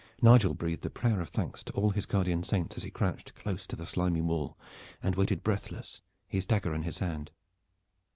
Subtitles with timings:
[0.19, 3.67] Nigel breathed a prayer of thanks to all his guardian saints as he crouched close
[3.67, 4.57] to the slimy wall
[5.03, 7.29] and waited breathless, his dagger in his hand.